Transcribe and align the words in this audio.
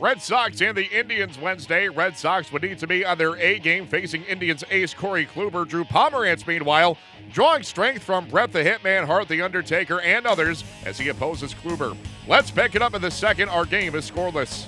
Red 0.00 0.22
Sox 0.22 0.60
and 0.60 0.76
the 0.76 0.86
Indians 0.86 1.38
Wednesday. 1.38 1.88
Red 1.88 2.16
Sox 2.16 2.52
would 2.52 2.62
need 2.62 2.78
to 2.78 2.86
be 2.86 3.04
on 3.04 3.18
their 3.18 3.36
A 3.36 3.58
game 3.58 3.86
facing 3.86 4.22
Indians 4.24 4.62
ace 4.70 4.94
Corey 4.94 5.26
Kluber. 5.26 5.66
Drew 5.66 5.84
Pomeranz, 5.84 6.46
meanwhile, 6.46 6.96
drawing 7.32 7.62
strength 7.64 8.04
from 8.04 8.28
Bret 8.28 8.52
the 8.52 8.62
Hitman 8.62 9.06
Hart, 9.06 9.28
The 9.28 9.42
Undertaker, 9.42 10.00
and 10.00 10.26
others 10.26 10.62
as 10.84 10.98
he 10.98 11.08
opposes 11.08 11.52
Kluber. 11.52 11.96
Let's 12.28 12.50
pick 12.50 12.74
it 12.74 12.82
up 12.82 12.94
in 12.94 13.02
the 13.02 13.10
second. 13.10 13.48
Our 13.48 13.64
game 13.64 13.94
is 13.94 14.08
scoreless. 14.08 14.66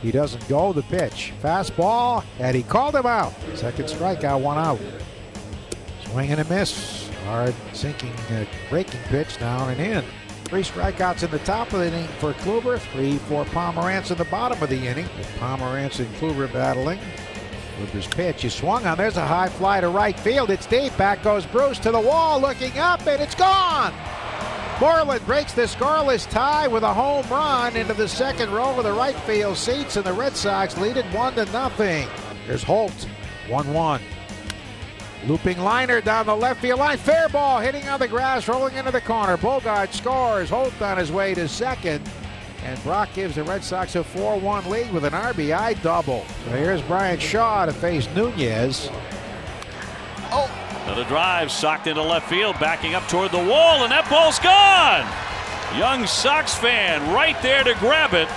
He 0.00 0.12
doesn't 0.12 0.46
go 0.48 0.72
the 0.72 0.82
pitch. 0.82 1.32
Fastball, 1.42 2.24
and 2.38 2.54
he 2.54 2.62
called 2.62 2.94
him 2.94 3.06
out. 3.06 3.32
Second 3.54 3.86
strikeout, 3.86 4.40
one 4.40 4.58
out. 4.58 4.78
Swing 6.04 6.30
and 6.30 6.40
a 6.40 6.44
miss. 6.44 7.08
Hard 7.24 7.54
sinking, 7.72 8.12
uh, 8.30 8.44
breaking 8.70 9.00
pitch 9.08 9.38
down 9.38 9.70
and 9.70 9.80
in. 9.80 10.04
Three 10.46 10.62
strikeouts 10.62 11.24
in 11.24 11.30
the 11.32 11.40
top 11.40 11.72
of 11.72 11.80
the 11.80 11.88
inning 11.88 12.06
for 12.18 12.32
Kluber. 12.34 12.78
Three 12.78 13.18
for 13.18 13.44
Pomeranz 13.46 14.12
in 14.12 14.16
the 14.16 14.24
bottom 14.26 14.62
of 14.62 14.68
the 14.68 14.86
inning. 14.86 15.08
With 15.18 15.28
Pomeranz 15.40 15.98
and 15.98 16.14
Kluber 16.16 16.52
battling. 16.52 17.00
Kluber's 17.76 18.06
pitch 18.06 18.44
is 18.44 18.54
swung 18.54 18.86
on. 18.86 18.96
There's 18.96 19.16
a 19.16 19.26
high 19.26 19.48
fly 19.48 19.80
to 19.80 19.88
right 19.88 20.18
field. 20.18 20.50
It's 20.50 20.66
deep. 20.66 20.96
Back 20.96 21.24
goes 21.24 21.44
Bruce 21.46 21.80
to 21.80 21.90
the 21.90 22.00
wall, 22.00 22.40
looking 22.40 22.78
up, 22.78 23.04
and 23.08 23.20
it's 23.20 23.34
gone. 23.34 23.92
Moreland 24.80 25.26
breaks 25.26 25.52
the 25.52 25.62
scoreless 25.62 26.30
tie 26.30 26.68
with 26.68 26.84
a 26.84 26.94
home 26.94 27.26
run 27.28 27.74
into 27.74 27.94
the 27.94 28.06
second 28.06 28.50
row 28.50 28.78
of 28.78 28.84
the 28.84 28.92
right 28.92 29.16
field 29.20 29.56
seats, 29.56 29.96
and 29.96 30.06
the 30.06 30.12
Red 30.12 30.36
Sox 30.36 30.78
lead 30.78 30.96
it 30.96 31.06
one 31.06 31.34
to 31.34 31.44
nothing. 31.46 32.06
Here's 32.46 32.62
Holt, 32.62 33.08
1-1. 33.48 34.00
Looping 35.24 35.58
liner 35.58 36.00
down 36.00 36.26
the 36.26 36.36
left 36.36 36.60
field 36.60 36.78
line. 36.78 36.98
Fair 36.98 37.28
ball 37.28 37.58
hitting 37.58 37.88
on 37.88 37.98
the 37.98 38.06
grass, 38.08 38.46
rolling 38.46 38.74
into 38.76 38.90
the 38.90 39.00
corner. 39.00 39.36
Bogaerts 39.36 39.94
scores. 39.94 40.50
Holt 40.50 40.80
on 40.82 40.98
his 40.98 41.10
way 41.10 41.34
to 41.34 41.48
second. 41.48 42.08
And 42.64 42.82
Brock 42.82 43.08
gives 43.14 43.36
the 43.36 43.44
Red 43.44 43.62
Sox 43.64 43.94
a 43.96 44.04
4 44.04 44.38
1 44.38 44.70
lead 44.70 44.92
with 44.92 45.04
an 45.04 45.12
RBI 45.12 45.80
double. 45.82 46.24
So 46.44 46.50
here's 46.50 46.82
Bryan 46.82 47.18
Shaw 47.18 47.66
to 47.66 47.72
face 47.72 48.08
Nunez. 48.14 48.88
Oh. 50.32 50.50
Another 50.84 51.04
drive 51.04 51.50
socked 51.50 51.88
into 51.88 52.02
left 52.02 52.28
field, 52.28 52.56
backing 52.60 52.94
up 52.94 53.06
toward 53.08 53.32
the 53.32 53.38
wall, 53.38 53.82
and 53.82 53.90
that 53.90 54.08
ball's 54.08 54.38
gone. 54.38 55.04
Young 55.76 56.06
Sox 56.06 56.54
fan 56.54 57.12
right 57.12 57.40
there 57.42 57.64
to 57.64 57.74
grab 57.80 58.14
it. 58.14 58.28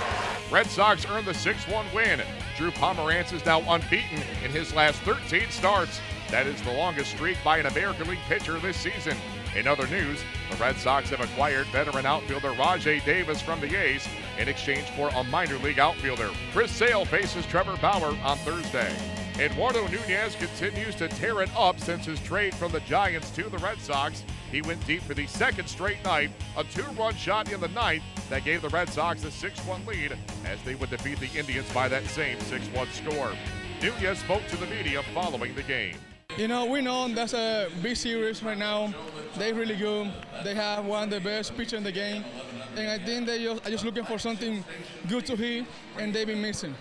Red 0.50 0.66
Sox 0.66 1.06
earned 1.06 1.26
the 1.26 1.34
6 1.34 1.68
1 1.68 1.86
win. 1.94 2.20
Drew 2.56 2.72
Pomeranz 2.72 3.32
is 3.32 3.44
now 3.46 3.60
unbeaten 3.72 4.20
in 4.44 4.50
his 4.50 4.74
last 4.74 5.00
13 5.02 5.48
starts. 5.50 6.00
That 6.30 6.46
is 6.46 6.62
the 6.62 6.72
longest 6.72 7.10
streak 7.10 7.36
by 7.42 7.58
an 7.58 7.66
American 7.66 8.06
League 8.08 8.20
pitcher 8.28 8.56
this 8.60 8.76
season. 8.76 9.16
In 9.56 9.66
other 9.66 9.88
news, 9.88 10.20
the 10.48 10.56
Red 10.58 10.76
Sox 10.76 11.10
have 11.10 11.20
acquired 11.20 11.66
veteran 11.68 12.06
outfielder 12.06 12.52
Rajai 12.52 13.04
Davis 13.04 13.42
from 13.42 13.60
the 13.60 13.74
A's 13.76 14.06
in 14.38 14.48
exchange 14.48 14.88
for 14.90 15.08
a 15.08 15.24
minor 15.24 15.58
league 15.58 15.80
outfielder. 15.80 16.30
Chris 16.52 16.70
Sale 16.70 17.04
faces 17.04 17.44
Trevor 17.46 17.76
Bauer 17.78 18.16
on 18.22 18.38
Thursday. 18.38 18.94
Eduardo 19.40 19.88
Nunez 19.88 20.36
continues 20.36 20.94
to 20.96 21.08
tear 21.08 21.42
it 21.42 21.50
up 21.56 21.80
since 21.80 22.06
his 22.06 22.20
trade 22.20 22.54
from 22.54 22.70
the 22.70 22.80
Giants 22.80 23.30
to 23.30 23.48
the 23.48 23.58
Red 23.58 23.80
Sox. 23.80 24.22
He 24.52 24.62
went 24.62 24.86
deep 24.86 25.02
for 25.02 25.14
the 25.14 25.26
second 25.26 25.66
straight 25.66 26.04
night, 26.04 26.30
a 26.56 26.62
two 26.62 26.84
run 26.96 27.16
shot 27.16 27.50
in 27.50 27.60
the 27.60 27.68
ninth 27.68 28.04
that 28.28 28.44
gave 28.44 28.62
the 28.62 28.68
Red 28.68 28.88
Sox 28.88 29.24
a 29.24 29.32
6 29.32 29.66
1 29.66 29.84
lead 29.84 30.16
as 30.44 30.62
they 30.62 30.76
would 30.76 30.90
defeat 30.90 31.18
the 31.18 31.38
Indians 31.38 31.72
by 31.72 31.88
that 31.88 32.04
same 32.06 32.38
6 32.38 32.68
1 32.68 32.88
score. 32.92 33.32
Nunez 33.82 34.18
spoke 34.18 34.46
to 34.48 34.56
the 34.58 34.66
media 34.66 35.02
following 35.14 35.54
the 35.56 35.62
game. 35.64 35.96
You 36.40 36.48
know, 36.48 36.64
we 36.64 36.80
know 36.80 37.06
that's 37.08 37.34
a 37.34 37.68
big 37.82 37.98
series 37.98 38.42
right 38.42 38.56
now. 38.56 38.94
They're 39.36 39.52
really 39.52 39.76
good. 39.76 40.10
They 40.42 40.54
have 40.54 40.86
one 40.86 41.02
of 41.02 41.10
the 41.10 41.20
best 41.20 41.54
pitchers 41.54 41.74
in 41.74 41.84
the 41.84 41.92
game. 41.92 42.24
And 42.76 42.88
I 42.88 42.96
think 42.96 43.26
they 43.26 43.44
just, 43.44 43.66
are 43.66 43.70
just 43.70 43.84
looking 43.84 44.06
for 44.06 44.18
something 44.18 44.64
good 45.06 45.26
to 45.26 45.36
hit, 45.36 45.66
and 45.98 46.14
they've 46.14 46.26
been 46.26 46.40
missing. 46.40 46.74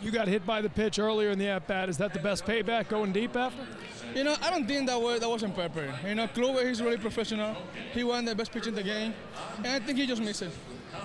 You 0.00 0.10
got 0.10 0.28
hit 0.28 0.46
by 0.46 0.62
the 0.62 0.70
pitch 0.70 0.98
earlier 0.98 1.30
in 1.30 1.38
the 1.38 1.48
at 1.48 1.66
bat. 1.66 1.88
Is 1.88 1.98
that 1.98 2.14
the 2.14 2.20
best 2.20 2.46
payback 2.46 2.88
going 2.88 3.12
deep 3.12 3.36
after? 3.36 3.66
You 4.14 4.24
know, 4.24 4.34
I 4.40 4.50
don't 4.50 4.66
think 4.66 4.86
that 4.86 5.00
was, 5.00 5.20
that 5.20 5.28
wasn't 5.28 5.54
Pepper. 5.54 5.92
You 6.06 6.14
know, 6.14 6.26
Kluber, 6.26 6.66
he's 6.66 6.82
really 6.82 6.96
professional. 6.96 7.54
He 7.92 8.02
won 8.02 8.24
the 8.24 8.34
best 8.34 8.50
pitch 8.50 8.66
in 8.66 8.74
the 8.74 8.82
game, 8.82 9.14
and 9.58 9.68
I 9.68 9.78
think 9.78 9.98
he 9.98 10.06
just 10.06 10.22
missed 10.22 10.42
it. 10.42 10.52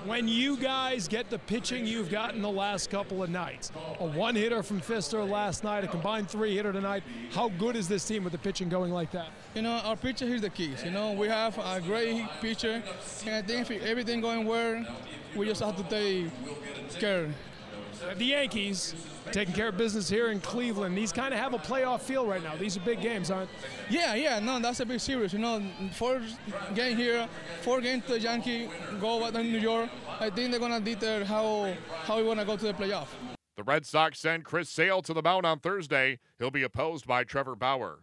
When 0.06 0.28
you 0.28 0.58
guys 0.58 1.08
get 1.08 1.30
the 1.30 1.38
pitching 1.38 1.86
you've 1.86 2.10
gotten 2.10 2.42
the 2.42 2.50
last 2.50 2.90
couple 2.90 3.22
of 3.22 3.30
nights, 3.30 3.72
a 4.00 4.06
one 4.06 4.34
hitter 4.36 4.64
from 4.64 4.82
Fister 4.82 5.28
last 5.30 5.64
night, 5.64 5.84
a 5.84 5.88
combined 5.88 6.30
three 6.30 6.56
hitter 6.56 6.74
tonight, 6.74 7.04
how 7.32 7.50
good 7.50 7.76
is 7.76 7.88
this 7.88 8.06
team 8.06 8.24
with 8.24 8.32
the 8.32 8.40
pitching 8.40 8.70
going 8.70 8.92
like 8.92 9.12
that? 9.12 9.28
You 9.54 9.62
know, 9.62 9.74
our 9.84 9.96
pitcher 9.96 10.26
is 10.26 10.42
the 10.42 10.50
keys. 10.50 10.84
You 10.84 10.92
know, 10.92 11.12
we 11.12 11.28
have 11.28 11.58
a 11.60 11.82
great 11.82 12.26
pitcher, 12.42 12.82
and 13.26 13.36
I 13.36 13.42
think 13.42 13.70
if 13.70 13.84
everything 13.84 14.22
going 14.22 14.48
well, 14.48 14.86
we 15.36 15.46
just 15.46 15.62
have 15.62 15.76
to 15.78 15.84
take 15.84 16.32
care. 17.00 17.28
The 18.18 18.26
Yankees 18.26 18.94
taking 19.32 19.54
care 19.54 19.70
of 19.70 19.78
business 19.78 20.08
here 20.08 20.32
in 20.32 20.40
Cleveland. 20.40 20.98
These 20.98 21.12
kind 21.12 21.34
of 21.34 21.40
have 21.40 21.54
a 21.54 21.58
playoff 21.58 22.02
feel 22.02 22.26
right 22.26 22.44
now. 22.44 22.56
These 22.56 22.78
are 22.78 22.82
big 22.82 23.02
games, 23.02 23.32
aren't? 23.32 23.50
Yeah, 23.90 24.16
yeah, 24.16 24.40
no, 24.40 24.60
that's 24.60 24.80
a 24.80 24.86
big 24.86 25.00
series. 25.00 25.34
You 25.34 25.40
know, 25.40 25.62
four 25.94 26.22
game 26.74 26.98
here, 26.98 27.28
four 27.62 27.82
games 27.82 28.06
to 28.06 28.14
the 28.14 28.20
Yankee, 28.20 28.70
go 29.00 29.20
back 29.20 29.34
to 29.34 29.44
New 29.44 29.60
York. 29.60 29.90
I 30.20 30.30
think 30.30 30.52
they're 30.52 30.60
gonna 30.60 30.80
deter 30.80 31.24
how 31.24 31.74
how 32.04 32.18
we 32.18 32.24
wanna 32.24 32.46
go 32.46 32.56
to 32.56 32.66
the 32.66 32.74
playoff. 32.74 33.08
The 33.58 33.64
Red 33.64 33.86
Sox 33.86 34.20
send 34.20 34.44
Chris 34.44 34.70
Sale 34.70 35.02
to 35.04 35.14
the 35.14 35.22
mound 35.22 35.46
on 35.46 35.60
Thursday. 35.60 36.20
He'll 36.38 36.52
be 36.52 36.64
opposed 36.64 37.08
by 37.08 37.24
Trevor 37.24 37.56
Bauer. 37.56 38.00